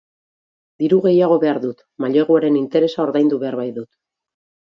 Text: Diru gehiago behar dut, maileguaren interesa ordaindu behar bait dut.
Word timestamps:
Diru 0.83 0.97
gehiago 1.03 1.35
behar 1.43 1.59
dut, 1.65 1.83
maileguaren 2.05 2.57
interesa 2.61 3.03
ordaindu 3.05 3.39
behar 3.43 3.59
bait 3.61 3.77
dut. 3.79 3.89